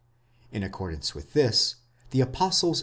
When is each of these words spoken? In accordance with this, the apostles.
In 0.51 0.63
accordance 0.63 1.13
with 1.13 1.33
this, 1.33 1.75
the 2.09 2.21
apostles. 2.21 2.79